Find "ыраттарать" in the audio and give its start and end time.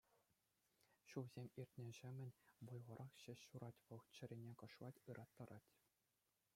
5.13-5.71